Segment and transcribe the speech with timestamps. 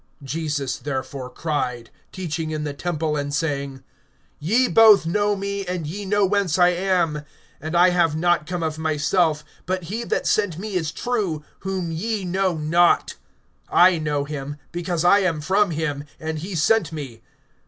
[0.23, 3.83] (28)Jesus therefore cried, teaching in the temple and saying:
[4.39, 7.23] Ye both know me, and ye know whence I am;
[7.61, 11.91] and I have not come of myself, but he that sent me is true, whom
[11.91, 13.13] ye know not.
[13.71, 17.21] (29)I know him; because I am from him, and he sent me.